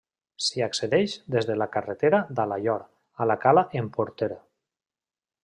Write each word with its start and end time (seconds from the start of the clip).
S'hi 0.43 0.61
accedeix 0.67 1.13
des 1.35 1.49
de 1.49 1.57
la 1.63 1.67
carretera 1.75 2.21
d'Alaior 2.39 2.81
a 3.27 3.37
Cala 3.45 3.67
en 3.83 3.93
Porter. 4.01 4.33